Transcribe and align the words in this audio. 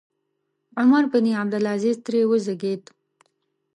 عمر 0.79 1.03
بن 1.11 1.25
عبدالعزیز 1.41 1.97
ترې 2.05 2.21
وزېږېد. 2.29 2.83